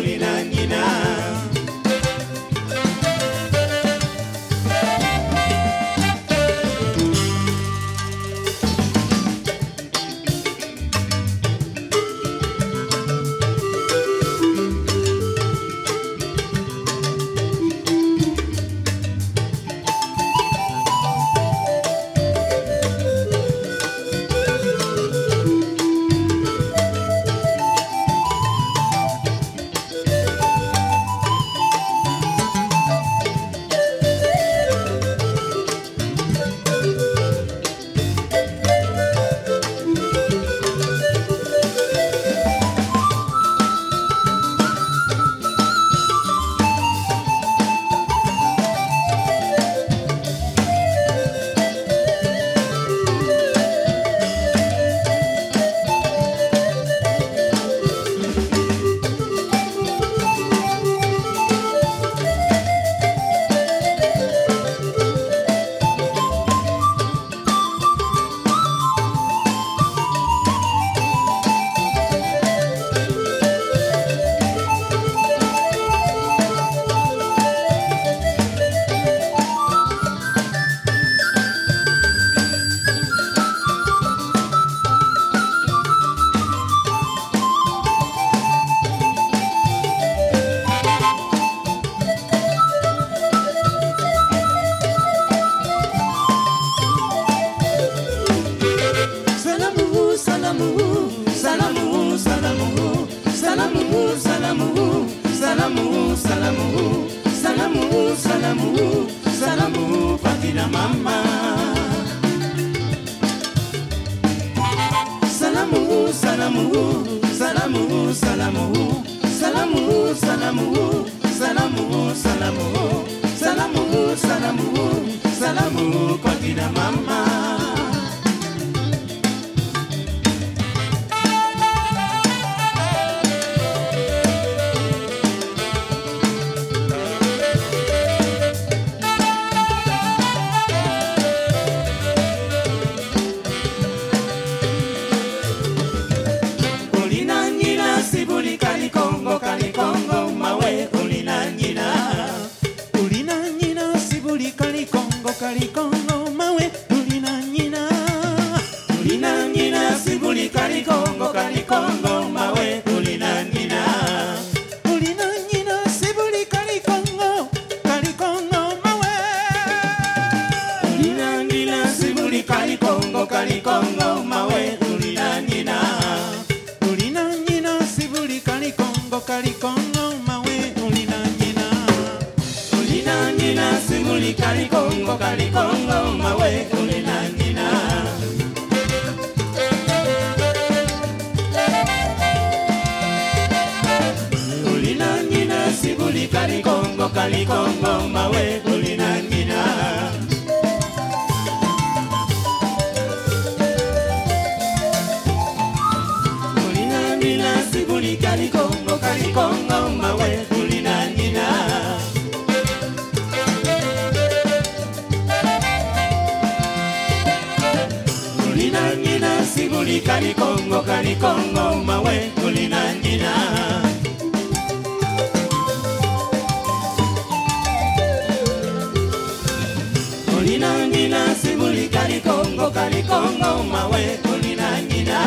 [232.21, 235.19] kalikongo kalikongo mawe kulina nyina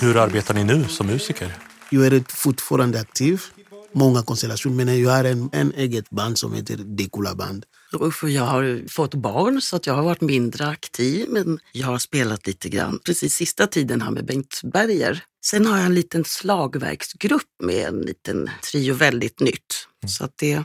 [0.00, 1.52] Hur arbetar ni nu som musiker?
[1.90, 3.42] Jag är fortfarande aktiv.
[3.92, 4.84] Många konstellationer.
[4.84, 9.14] Men jag har en, en eget band som heter Dekula Band Usch, jag har fått
[9.14, 12.98] barn så att jag har varit mindre aktiv men jag har spelat lite grann.
[13.04, 15.24] Precis sista tiden här med Bengt Berger.
[15.44, 19.88] Sen har jag en liten slagverksgrupp med en liten trio väldigt nytt.
[20.02, 20.08] Mm.
[20.08, 20.64] Så att det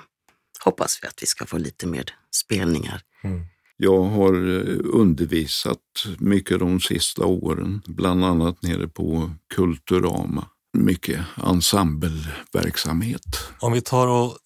[0.64, 3.02] hoppas vi att vi ska få lite mer spelningar.
[3.24, 3.42] Mm.
[3.78, 5.80] Jag har eh, undervisat
[6.20, 13.24] mycket de sista åren, bland annat nere på Kulturama mycket ensembleverksamhet.
[13.60, 14.38] Om vi tar och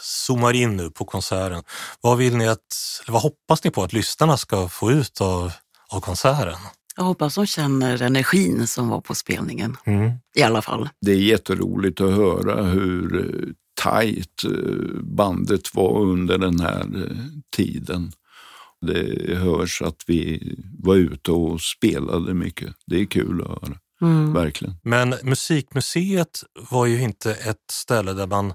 [0.00, 1.62] zoomar in nu på konserten.
[2.00, 2.58] Vad vill ni att,
[3.02, 5.52] eller vad hoppas ni på att lyssnarna ska få ut av,
[5.92, 6.58] av konserten?
[6.96, 10.10] Jag hoppas de känner energin som var på spelningen, Mm.
[10.36, 10.88] i alla fall.
[11.00, 13.48] Det är jätteroligt att höra hur eh,
[13.82, 17.16] tajt eh, bandet var under den här eh,
[17.56, 18.12] tiden.
[18.86, 22.74] Det hörs att vi var ute och spelade mycket.
[22.86, 24.32] Det är kul att höra, Mm.
[24.32, 24.74] verkligen.
[24.82, 26.40] Men Musikmuseet
[26.70, 28.52] var ju inte ett ställe där man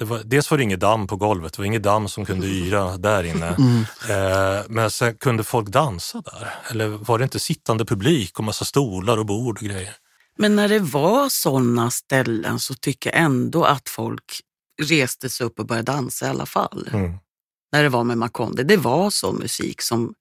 [0.00, 2.46] det var, dels var det inget damm på golvet, det var inget damm som kunde
[2.66, 3.48] yra där inne.
[4.08, 6.54] Eh, men sen kunde folk dansa där?
[6.70, 9.96] Eller var det inte sittande publik och massa stolar och bord och grejer?
[10.38, 14.40] Men när det var sådana ställen så tycker jag ändå att folk
[14.82, 16.88] reste sig upp och började dansa i alla fall.
[16.92, 17.18] Mm.
[17.72, 18.62] När det var med Makonde.
[18.62, 20.14] Det var så musik som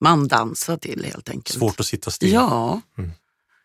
[0.00, 1.58] man dansade till helt enkelt.
[1.58, 2.32] Svårt att sitta still.
[2.32, 2.80] Ja.
[2.98, 3.10] Mm.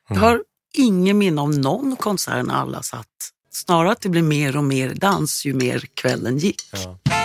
[0.10, 3.34] Jag har ingen minne av någon konsert när alla satt.
[3.58, 6.62] Snarare att det blev mer och mer dans ju mer kvällen gick.
[6.72, 7.17] Ja.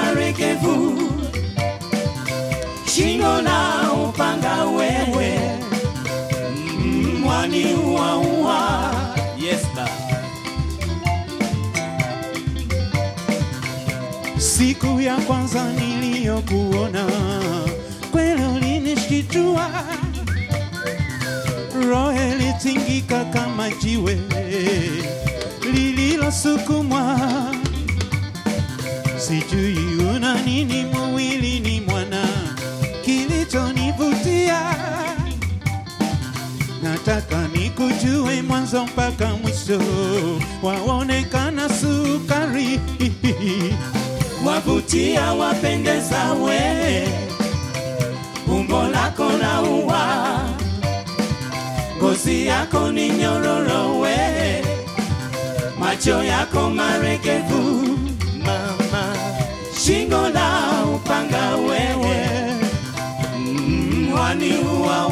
[0.00, 1.12] Yako maregevu,
[2.94, 5.38] shingo na upanga wewe
[7.20, 8.94] mwani ua ua.
[9.38, 9.66] Yes,
[14.38, 17.06] Siku ya kwanza niliyokuona
[18.12, 19.70] kweli ulinishitua,
[21.88, 24.18] roho ilitingika kama jiwe
[25.72, 27.49] lililosukumwa.
[29.30, 32.28] Sijui una nini mwilini mwana.
[33.04, 34.60] Kilichonivutia,
[36.82, 39.80] nataka nikujue mwanzo mpaka mwisho,
[40.62, 42.80] waonekana sukari
[44.46, 47.08] wavutia wapendeza we,
[48.48, 50.40] umbo lako la uwa
[51.98, 54.16] ngozi yako ni nyororo we,
[55.78, 57.99] macho yako maregevu mama,
[59.84, 62.26] shingo la upanga wewe,
[63.38, 65.06] mm, mwani ua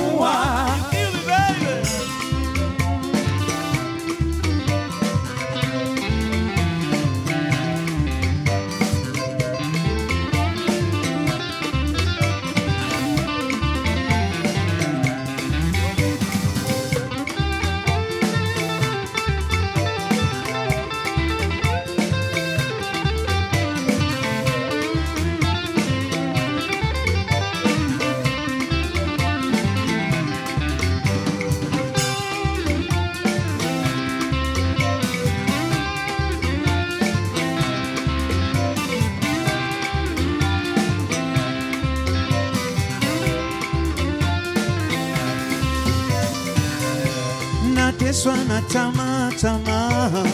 [48.27, 48.37] ua.
[48.37, 50.25] nateswa na tamaa tamaa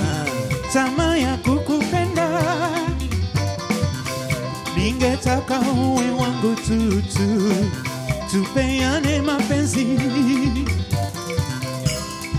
[0.73, 2.29] tamaa ya kukupenda.
[4.77, 7.53] Ningetaka uwe wangu tutu
[8.31, 9.85] tupeane mapenzi.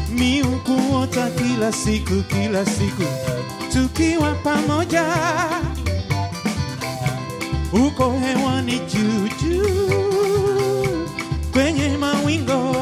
[0.10, 3.04] Mi ukuota kila siku kila siku
[3.74, 5.06] tukiwa pamoja.
[7.74, 9.90] Uko hewani juu juu
[11.54, 12.76] kwenye mawingo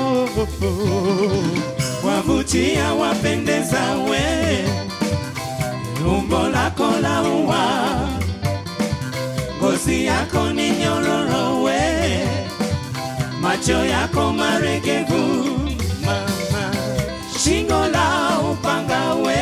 [2.27, 4.65] wavutia wapendeza we,
[6.07, 8.09] umbo lako la ua,
[9.57, 11.79] ngozi yako ni nyororo we,
[13.41, 15.59] macho yako maregevu
[16.05, 16.73] mama,
[17.43, 19.37] shingo la upanga we,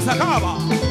[0.00, 0.89] Mm, Masakaba.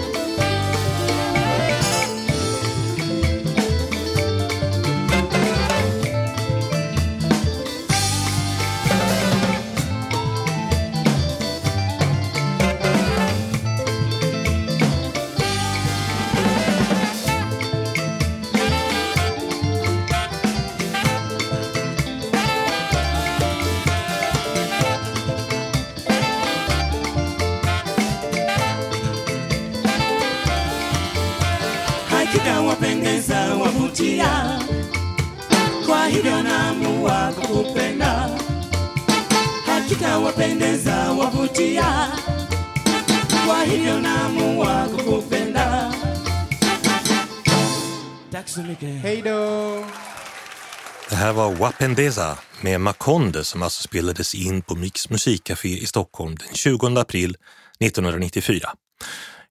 [51.59, 57.37] Wapendeza med Makonde som alltså spelades in på Mix musikcafé i Stockholm den 20 april
[57.79, 58.69] 1994.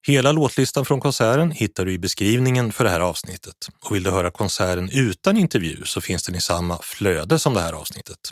[0.07, 3.55] Hela låtlistan från konserten hittar du i beskrivningen för det här avsnittet.
[3.85, 7.61] Och vill du höra konserten utan intervju så finns den i samma flöde som det
[7.61, 8.31] här avsnittet.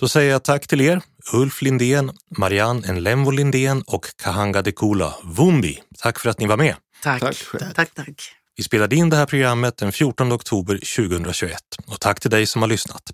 [0.00, 1.02] Då säger jag tack till er,
[1.32, 5.82] Ulf Lindén, Marianne Enlemvo Lindén och Kahanga Dekula Vumbi.
[5.98, 6.76] Tack för att ni var med.
[7.02, 7.20] Tack.
[7.20, 8.43] Tack tack, tack.
[8.56, 12.62] Vi spelade in det här programmet den 14 oktober 2021 och tack till dig som
[12.62, 13.12] har lyssnat.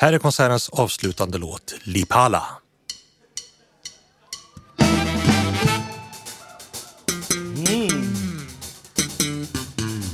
[0.00, 2.44] Här är konsertens avslutande låt Lipala.
[7.56, 7.88] Mm.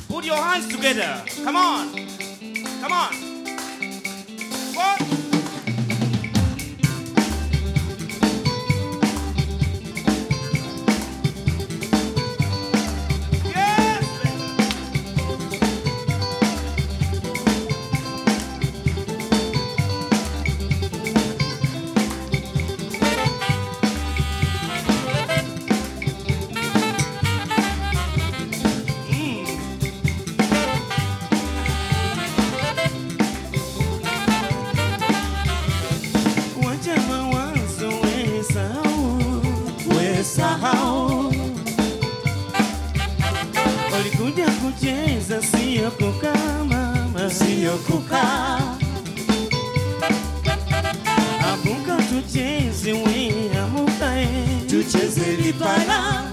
[0.09, 1.23] Put your hands together.
[1.45, 1.93] Come on.
[2.83, 3.45] Come on.
[4.75, 5.28] What?
[44.81, 46.33] Jeza siyo kuka
[46.69, 47.31] mama.
[47.31, 48.23] Siyo kuka
[51.53, 54.29] Abuka tucheze we amukae
[54.71, 56.28] tucheze lipara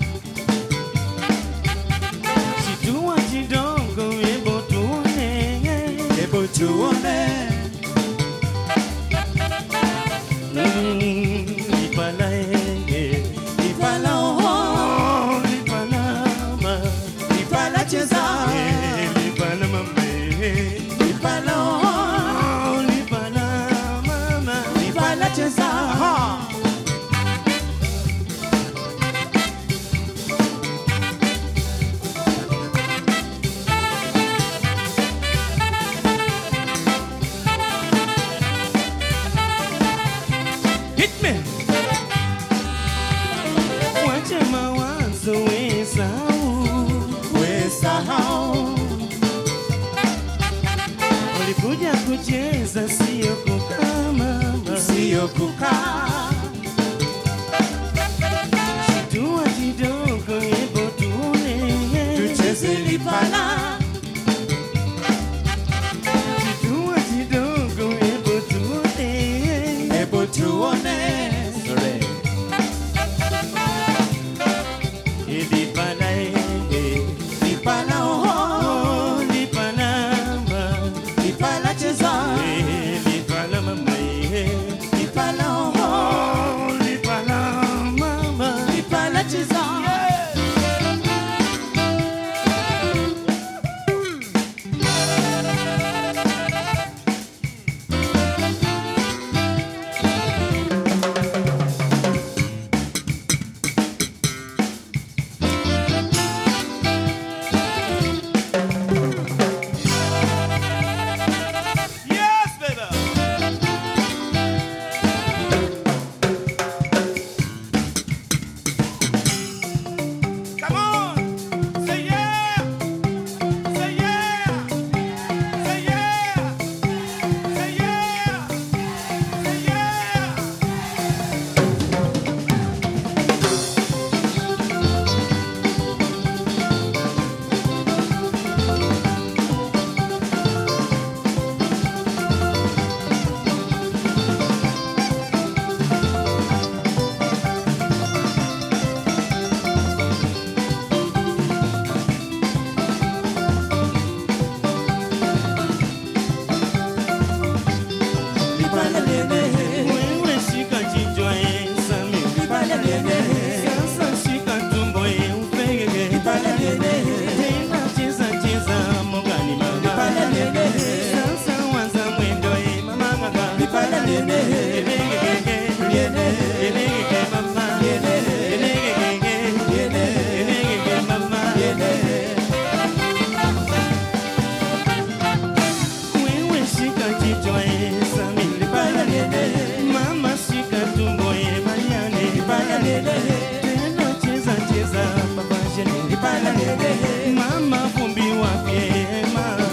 [196.25, 199.67] Mama, umbi wa pie, mama,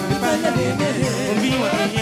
[1.31, 2.02] umbi wa.